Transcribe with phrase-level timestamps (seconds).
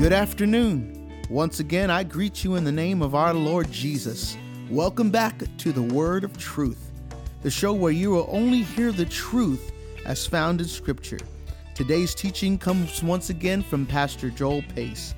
[0.00, 1.12] Good afternoon.
[1.28, 4.34] Once again, I greet you in the name of our Lord Jesus.
[4.70, 6.90] Welcome back to the Word of Truth,
[7.42, 9.72] the show where you will only hear the truth
[10.06, 11.18] as found in Scripture.
[11.74, 15.14] Today's teaching comes once again from Pastor Joel Pace.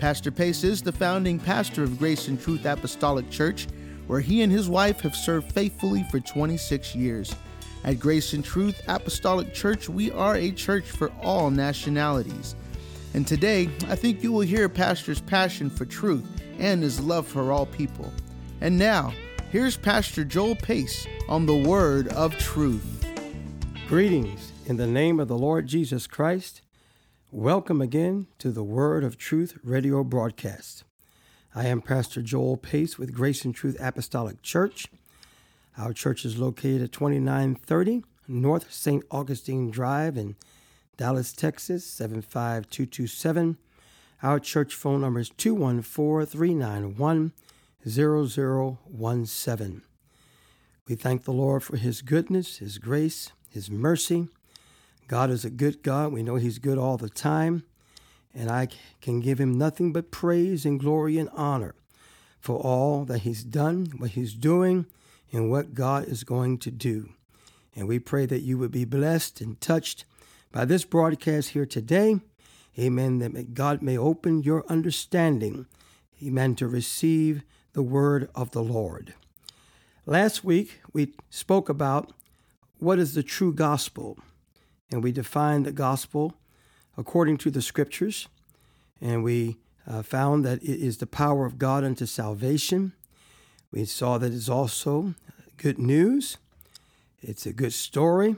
[0.00, 3.68] Pastor Pace is the founding pastor of Grace and Truth Apostolic Church,
[4.08, 7.36] where he and his wife have served faithfully for 26 years.
[7.84, 12.56] At Grace and Truth Apostolic Church, we are a church for all nationalities.
[13.14, 16.26] And today, I think you will hear Pastor's passion for truth
[16.58, 18.12] and his love for all people.
[18.60, 19.14] And now,
[19.52, 23.06] here's Pastor Joel Pace on the Word of Truth.
[23.86, 26.60] Greetings in the name of the Lord Jesus Christ.
[27.30, 30.82] Welcome again to the Word of Truth radio broadcast.
[31.54, 34.88] I am Pastor Joel Pace with Grace and Truth Apostolic Church.
[35.78, 39.04] Our church is located at 2930 North St.
[39.12, 40.34] Augustine Drive in
[40.96, 43.58] Dallas, Texas 75227.
[44.22, 47.32] Our church phone number is 214 391
[47.86, 49.82] 0017.
[50.86, 54.28] We thank the Lord for His goodness, His grace, His mercy.
[55.08, 56.12] God is a good God.
[56.12, 57.64] We know He's good all the time.
[58.32, 58.68] And I
[59.00, 61.74] can give Him nothing but praise and glory and honor
[62.40, 64.86] for all that He's done, what He's doing,
[65.32, 67.10] and what God is going to do.
[67.74, 70.04] And we pray that you would be blessed and touched
[70.54, 72.20] by this broadcast here today.
[72.78, 73.18] Amen.
[73.18, 75.66] That God may open your understanding.
[76.22, 76.54] Amen.
[76.54, 79.14] To receive the word of the Lord.
[80.06, 82.12] Last week, we spoke about
[82.78, 84.16] what is the true gospel.
[84.92, 86.34] And we defined the gospel
[86.96, 88.28] according to the scriptures.
[89.00, 89.56] And we
[89.88, 92.92] uh, found that it is the power of God unto salvation.
[93.72, 95.14] We saw that it's also
[95.56, 96.36] good news,
[97.20, 98.36] it's a good story,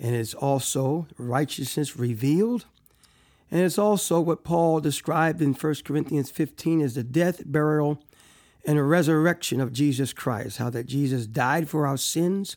[0.00, 2.66] and it's also righteousness revealed.
[3.50, 8.02] And it's also what Paul described in 1 Corinthians 15 as the death, burial,
[8.66, 10.58] and resurrection of Jesus Christ.
[10.58, 12.56] How that Jesus died for our sins,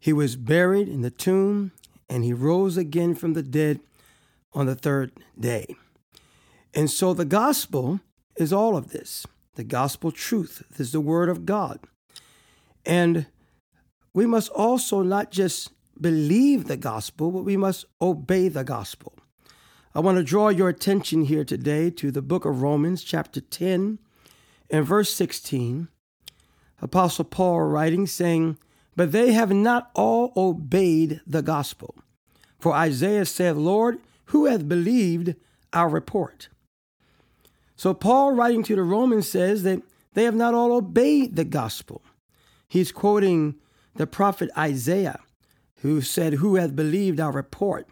[0.00, 1.72] he was buried in the tomb,
[2.08, 3.80] and he rose again from the dead
[4.54, 5.76] on the third day.
[6.74, 8.00] And so the gospel
[8.36, 9.26] is all of this.
[9.56, 11.80] The gospel truth is the word of God.
[12.86, 13.26] And
[14.14, 15.70] we must also not just
[16.02, 19.14] believe the gospel, but we must obey the gospel.
[19.94, 23.98] I want to draw your attention here today to the book of Romans, chapter 10,
[24.70, 25.88] and verse 16.
[26.80, 28.58] Apostle Paul writing, saying,
[28.94, 31.94] But they have not all obeyed the gospel.
[32.58, 35.34] For Isaiah said, Lord, who hath believed
[35.72, 36.48] our report?
[37.76, 39.82] So Paul writing to the Romans says that
[40.14, 42.02] they have not all obeyed the gospel.
[42.68, 43.54] He's quoting
[43.94, 45.20] the prophet Isaiah
[45.82, 47.88] who said, Who hath believed our report?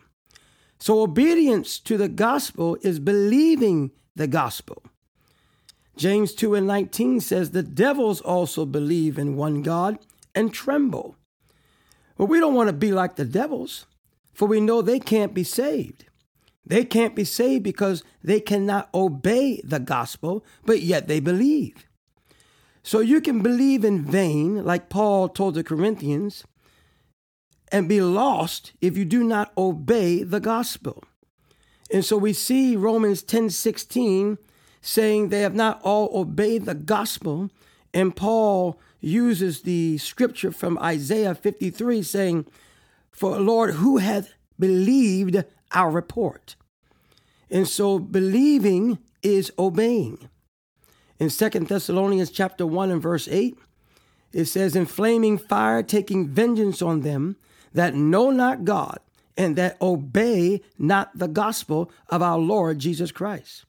[0.79, 4.83] So obedience to the gospel is believing the gospel.
[5.97, 9.99] James 2 and 19 says, The devils also believe in one God
[10.35, 11.17] and tremble.
[12.19, 13.87] Well, we don't want to be like the devils,
[14.35, 16.05] for we know they can't be saved.
[16.65, 21.87] They can't be saved because they cannot obey the gospel, but yet they believe.
[22.83, 26.45] So you can believe in vain, like Paul told the Corinthians,
[27.73, 31.05] and be lost if you do not obey the gospel.
[31.91, 34.39] And so we see Romans 10 16
[34.81, 37.51] saying they have not all obeyed the gospel.
[37.93, 42.47] And Paul uses the scripture from Isaiah 53 saying,
[43.11, 46.57] For Lord, who hath believed our report?
[47.51, 50.29] And so believing is obeying.
[51.19, 53.57] In Second Thessalonians chapter 1 and verse 8,
[54.33, 57.37] it says, In flaming fire, taking vengeance on them
[57.77, 58.99] that know not God
[59.37, 63.67] and that obey not the gospel of our Lord Jesus Christ.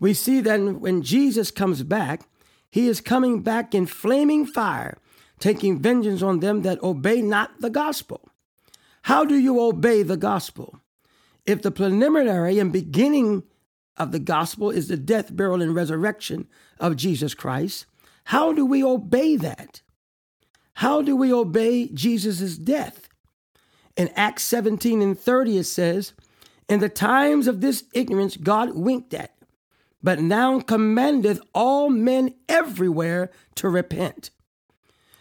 [0.00, 2.28] We see that when Jesus comes back,
[2.68, 4.98] he is coming back in flaming fire,
[5.38, 8.28] taking vengeance on them that obey not the gospel.
[9.02, 10.80] How do you obey the gospel?
[11.46, 13.44] If the preliminary and beginning
[13.96, 16.48] of the gospel is the death, burial, and resurrection
[16.80, 17.86] of Jesus Christ,
[18.24, 19.82] how do we obey that?
[20.74, 23.07] How do we obey Jesus' death?
[23.98, 26.12] In Acts 17 and 30, it says,
[26.68, 29.34] In the times of this ignorance, God winked at,
[30.00, 34.30] but now commandeth all men everywhere to repent.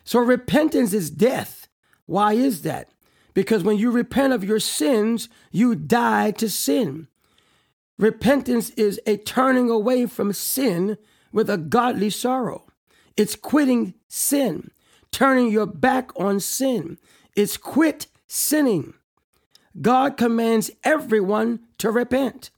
[0.03, 1.67] So repentance is death.
[2.05, 2.91] Why is that?
[3.33, 7.07] Because when you repent of your sins, you die to sin.
[7.97, 10.99] Repentance is a turning away from sin
[11.31, 12.67] with a godly sorrow.
[13.17, 14.69] It's quitting sin,
[15.11, 16.99] turning your back on sin.
[17.35, 18.93] It's quit sinning.
[19.81, 22.49] God commands everyone to repent.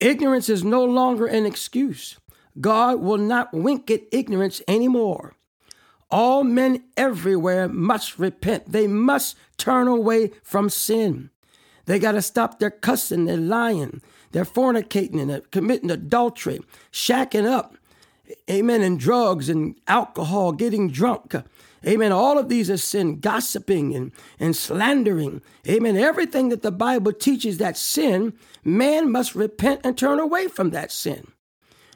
[0.00, 2.18] Ignorance is no longer an excuse.
[2.60, 5.34] God will not wink at ignorance anymore.
[6.10, 8.72] All men everywhere must repent.
[8.72, 11.30] They must turn away from sin.
[11.86, 14.02] They got to stop their cussing, their lying,
[14.32, 16.60] their fornicating, and committing adultery,
[16.92, 17.76] shacking up,
[18.50, 21.34] amen, and drugs and alcohol, getting drunk.
[21.86, 22.12] Amen.
[22.12, 25.40] All of these are sin, gossiping and, and slandering.
[25.66, 25.96] Amen.
[25.96, 30.92] Everything that the Bible teaches that sin, man must repent and turn away from that
[30.92, 31.28] sin.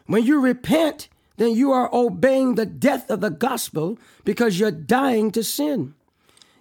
[0.06, 5.30] When you repent, then you are obeying the death of the gospel because you're dying
[5.32, 5.94] to sin.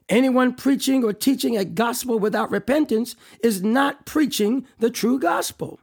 [0.09, 5.79] Anyone preaching or teaching a gospel without repentance is not preaching the true gospel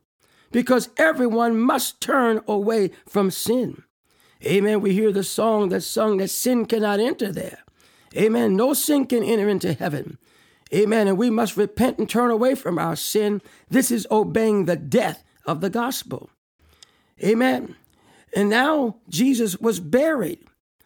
[0.53, 3.83] because everyone must turn away from sin.
[4.45, 4.81] Amen.
[4.81, 7.59] We hear the song that's sung that sin cannot enter there.
[8.17, 8.57] Amen.
[8.57, 10.19] No sin can enter into heaven.
[10.73, 11.09] Amen.
[11.09, 13.43] And we must repent and turn away from our sin.
[13.69, 16.31] This is obeying the death of the gospel.
[17.23, 17.77] Amen.
[18.35, 20.41] And now Jesus was buried.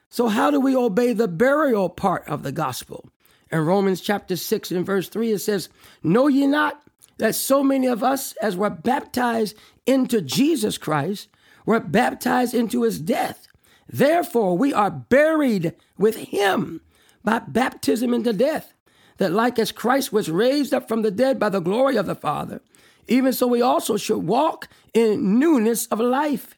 [0.09, 3.09] So, how do we obey the burial part of the gospel?
[3.51, 5.69] In Romans chapter 6 and verse 3, it says,
[6.03, 6.83] Know ye not
[7.19, 11.29] that so many of us, as were baptized into Jesus Christ,
[11.67, 13.49] were baptized into his death?
[13.89, 16.81] Therefore, we are buried with him
[17.23, 18.75] by baptism into death,
[19.19, 22.15] that like as Christ was raised up from the dead by the glory of the
[22.15, 22.61] Father,
[23.07, 26.57] even so we also should walk in newness of life.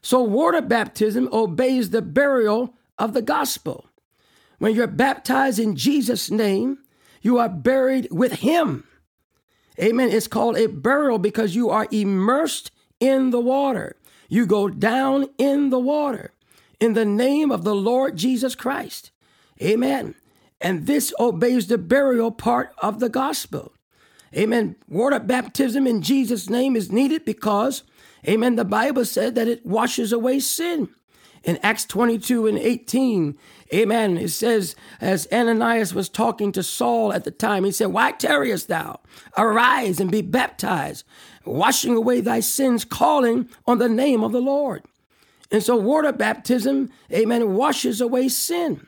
[0.00, 3.86] So, water baptism obeys the burial of the gospel.
[4.58, 6.78] When you're baptized in Jesus' name,
[7.20, 8.84] you are buried with Him.
[9.80, 10.10] Amen.
[10.10, 13.96] It's called a burial because you are immersed in the water.
[14.32, 16.32] You go down in the water
[16.80, 19.10] in the name of the Lord Jesus Christ.
[19.60, 20.14] Amen.
[20.58, 23.74] And this obeys the burial part of the gospel.
[24.34, 24.76] Amen.
[24.88, 27.82] Water baptism in Jesus' name is needed because
[28.26, 28.56] Amen.
[28.56, 30.88] The Bible said that it washes away sin.
[31.44, 33.36] In Acts 22 and 18,
[33.74, 38.12] amen, it says, as Ananias was talking to Saul at the time, he said, Why
[38.12, 39.00] tarriest thou?
[39.36, 41.04] Arise and be baptized,
[41.44, 44.84] washing away thy sins, calling on the name of the Lord.
[45.50, 48.86] And so, water baptism, amen, washes away sin.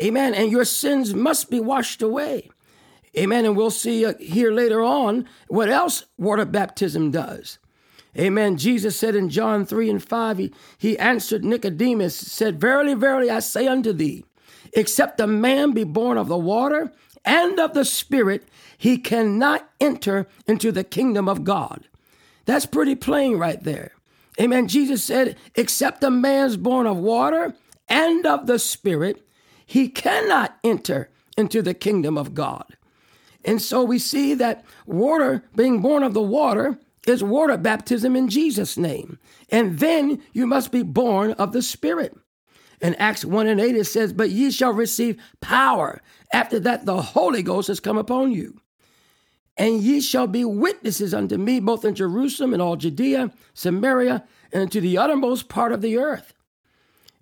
[0.00, 0.32] Amen.
[0.32, 2.50] And your sins must be washed away.
[3.16, 3.44] Amen.
[3.44, 7.58] And we'll see uh, here later on what else water baptism does.
[8.16, 8.56] Amen.
[8.56, 13.40] Jesus said in John 3 and 5, he, he answered Nicodemus, said, Verily, verily, I
[13.40, 14.24] say unto thee,
[14.72, 16.92] except a man be born of the water
[17.24, 18.44] and of the Spirit,
[18.78, 21.88] he cannot enter into the kingdom of God.
[22.46, 23.92] That's pretty plain right there.
[24.40, 24.68] Amen.
[24.68, 27.54] Jesus said, except a man's born of water
[27.88, 29.26] and of the Spirit,
[29.66, 32.76] he cannot enter into the kingdom of God.
[33.44, 38.28] And so we see that water, being born of the water, is water baptism in
[38.28, 39.18] Jesus' name.
[39.50, 42.16] And then you must be born of the Spirit.
[42.80, 46.00] In Acts 1 and 8, it says, But ye shall receive power.
[46.32, 48.60] After that, the Holy Ghost has come upon you.
[49.58, 54.70] And ye shall be witnesses unto me, both in Jerusalem and all Judea, Samaria, and
[54.70, 56.32] to the uttermost part of the earth.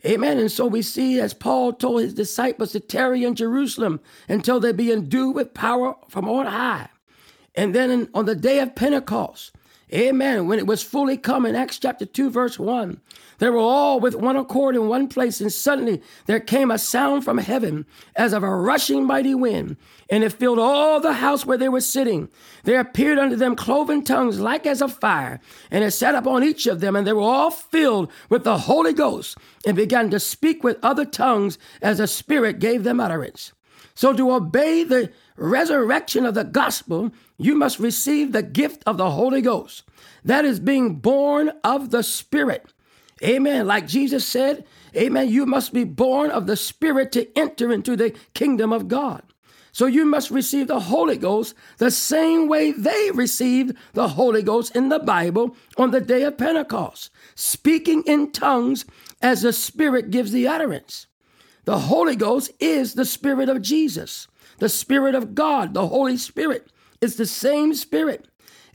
[0.05, 0.38] Amen.
[0.38, 4.73] And so we see, as Paul told his disciples to tarry in Jerusalem until they
[4.73, 6.91] be endued with power from on high.
[7.55, 9.56] And then on the day of Pentecost,
[9.94, 10.49] Amen.
[10.49, 13.00] When it was fully come in Acts chapter 2, verse 1,
[13.38, 17.25] they were all with one accord in one place, and suddenly there came a sound
[17.25, 19.76] from heaven as of a rushing mighty wind,
[20.11, 22.28] and it filled all the house where they were sitting.
[22.64, 25.38] There appeared unto them cloven tongues like as of fire,
[25.71, 28.93] and it sat upon each of them, and they were all filled with the Holy
[28.93, 33.52] Ghost, and began to speak with other tongues as the Spirit gave them utterance.
[33.95, 39.11] So to obey the resurrection of the gospel, you must receive the gift of the
[39.11, 39.85] Holy Ghost.
[40.25, 42.73] That is being born of the Spirit.
[43.23, 43.66] Amen.
[43.66, 44.64] Like Jesus said,
[44.97, 45.28] Amen.
[45.28, 49.23] You must be born of the Spirit to enter into the kingdom of God.
[49.73, 54.75] So you must receive the Holy Ghost the same way they received the Holy Ghost
[54.75, 58.87] in the Bible on the day of Pentecost, speaking in tongues
[59.21, 61.09] as the Spirit gives the utterance.
[61.66, 64.28] The Holy Ghost is the Spirit of Jesus.
[64.59, 66.71] The Spirit of God, the Holy Spirit,
[67.01, 68.29] is the same Spirit.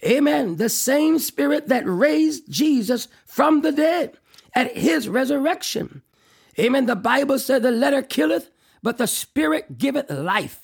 [0.04, 0.58] Amen.
[0.58, 4.18] The same Spirit that raised Jesus from the dead
[4.54, 6.02] at his resurrection.
[6.60, 6.86] Amen.
[6.86, 8.50] The Bible said the letter killeth,
[8.84, 10.62] but the Spirit giveth life.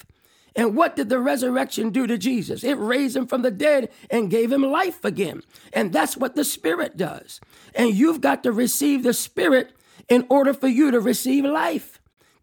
[0.55, 2.63] And what did the resurrection do to Jesus?
[2.63, 5.43] It raised him from the dead and gave him life again.
[5.71, 7.39] And that's what the Spirit does.
[7.75, 9.71] And you've got to receive the Spirit
[10.09, 11.96] in order for you to receive life.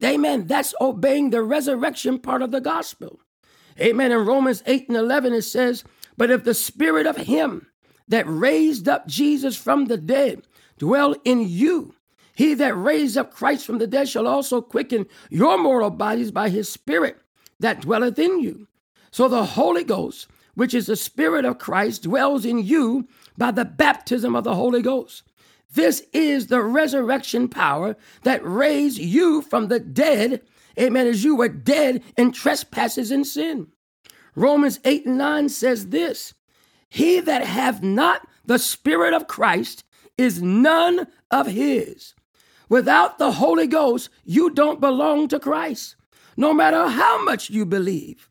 [0.05, 0.47] Amen.
[0.47, 3.21] That's obeying the resurrection part of the gospel.
[3.81, 4.13] Amen.
[4.13, 5.85] In Romans 8 and 11, it says,
[6.17, 7.67] But if the spirit of him
[8.09, 10.43] that raised up Jesus from the dead
[10.79, 11.95] dwell in you.
[12.35, 16.49] He that raised up Christ from the dead shall also quicken your mortal bodies by
[16.49, 17.17] his Spirit
[17.61, 18.67] that dwelleth in you.
[19.11, 23.07] So the Holy Ghost, which is the Spirit of Christ, dwells in you
[23.39, 25.23] by the baptism of the Holy Ghost.
[25.75, 30.43] This is the resurrection power that raised you from the dead,
[30.79, 33.69] amen, as you were dead in trespasses and sin.
[34.37, 36.35] Romans 8 and 9 says this
[36.89, 39.85] He that hath not the Spirit of Christ
[40.17, 42.15] is none of his.
[42.69, 45.97] Without the Holy Ghost, you don't belong to Christ,
[46.37, 48.31] no matter how much you believe.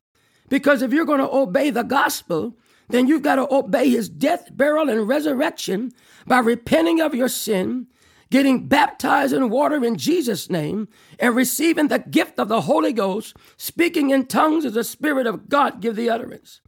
[0.49, 2.57] Because if you're going to obey the gospel,
[2.89, 5.91] then you've got to obey his death, burial, and resurrection
[6.27, 7.87] by repenting of your sin,
[8.29, 10.87] getting baptized in water in Jesus' name,
[11.19, 15.49] and receiving the gift of the Holy Ghost, speaking in tongues as the Spirit of
[15.49, 16.61] God give the utterance.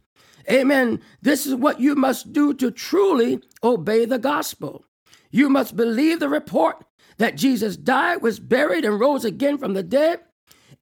[0.50, 1.00] Amen.
[1.20, 4.84] This is what you must do to truly obey the gospel.
[5.30, 6.84] You must believe the report
[7.18, 10.20] that Jesus died, was buried, and rose again from the dead.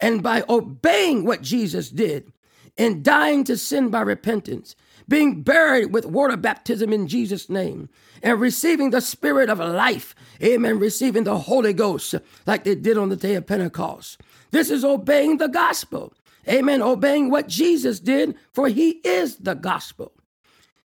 [0.01, 2.33] And by obeying what Jesus did,
[2.77, 4.75] in dying to sin by repentance,
[5.09, 7.89] being buried with water baptism in Jesus' name,
[8.23, 12.15] and receiving the Spirit of life, amen, receiving the Holy Ghost
[12.47, 14.21] like they did on the day of Pentecost.
[14.51, 16.15] This is obeying the gospel,
[16.49, 20.13] amen, obeying what Jesus did, for he is the gospel.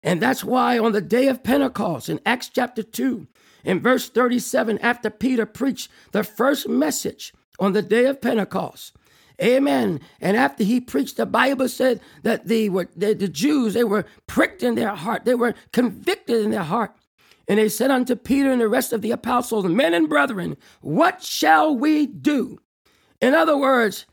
[0.02, 3.26] And that's why on the day of Pentecost in Acts chapter 2,
[3.64, 8.94] in verse 37, after Peter preached the first message on the day of Pentecost,
[9.40, 10.00] Amen.
[10.20, 14.62] And after he preached, the Bible said that the, the, the Jews, they were pricked
[14.62, 15.24] in their heart.
[15.24, 16.92] They were convicted in their heart.
[17.46, 21.22] And they said unto Peter and the rest of the apostles, Men and brethren, what
[21.22, 22.58] shall we do?
[23.20, 24.06] In other words,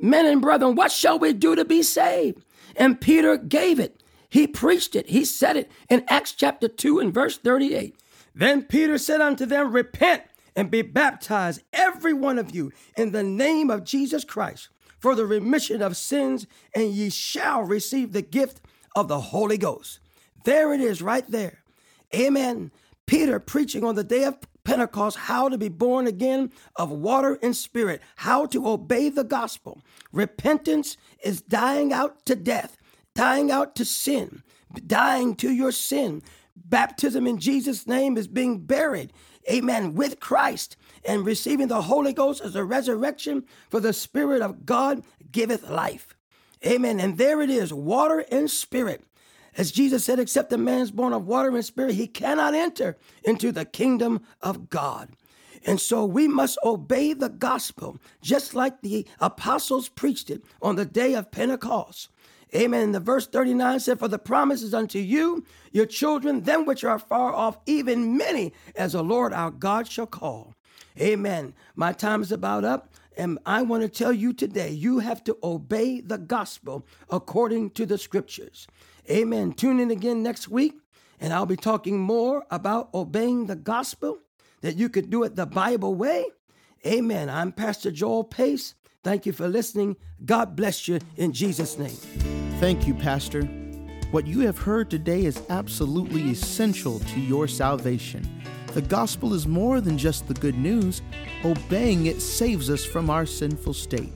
[0.00, 2.44] men and brethren, what shall we do to be saved?
[2.76, 4.02] And Peter gave it.
[4.30, 5.08] He preached it.
[5.08, 7.96] He said it in Acts chapter 2 and verse 38.
[8.34, 10.22] Then Peter said unto them, Repent
[10.58, 15.24] and be baptized, every one of you, in the name of Jesus Christ for the
[15.24, 18.60] remission of sins, and ye shall receive the gift
[18.96, 20.00] of the Holy Ghost.
[20.44, 21.62] There it is, right there.
[22.12, 22.72] Amen.
[23.06, 27.56] Peter preaching on the day of Pentecost how to be born again of water and
[27.56, 29.80] spirit, how to obey the gospel.
[30.12, 32.76] Repentance is dying out to death,
[33.14, 34.42] dying out to sin,
[34.86, 36.22] dying to your sin.
[36.56, 39.12] Baptism in Jesus' name is being buried
[39.50, 44.66] amen, with Christ and receiving the Holy Ghost as a resurrection, for the Spirit of
[44.66, 46.14] God giveth life.
[46.66, 46.98] Amen.
[47.00, 49.04] And there it is, water and spirit.
[49.56, 52.96] As Jesus said, except a man is born of water and spirit, he cannot enter
[53.24, 55.10] into the kingdom of God.
[55.64, 60.84] And so we must obey the gospel, just like the apostles preached it on the
[60.84, 62.08] day of Pentecost.
[62.54, 62.84] Amen.
[62.84, 66.98] And the verse 39 said, For the promises unto you, your children, them which are
[66.98, 70.54] far off, even many as the Lord our God shall call.
[71.00, 71.54] Amen.
[71.76, 72.94] My time is about up.
[73.16, 77.84] And I want to tell you today, you have to obey the gospel according to
[77.84, 78.68] the scriptures.
[79.10, 79.52] Amen.
[79.52, 80.74] Tune in again next week,
[81.18, 84.18] and I'll be talking more about obeying the gospel,
[84.60, 86.26] that you could do it the Bible way.
[86.86, 87.28] Amen.
[87.28, 88.74] I'm Pastor Joel Pace.
[89.08, 89.96] Thank you for listening.
[90.26, 91.96] God bless you in Jesus' name.
[92.60, 93.44] Thank you, Pastor.
[94.10, 98.28] What you have heard today is absolutely essential to your salvation.
[98.74, 101.00] The gospel is more than just the good news,
[101.42, 104.12] obeying it saves us from our sinful state.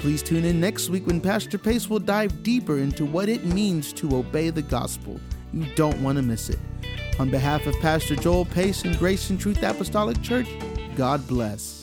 [0.00, 3.92] Please tune in next week when Pastor Pace will dive deeper into what it means
[3.94, 5.20] to obey the gospel.
[5.52, 6.58] You don't want to miss it.
[7.18, 10.48] On behalf of Pastor Joel Pace and Grace and Truth Apostolic Church,
[10.96, 11.81] God bless.